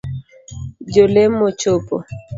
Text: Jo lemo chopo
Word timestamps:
Jo 0.95 1.03
lemo 1.13 1.45
chopo 1.61 1.95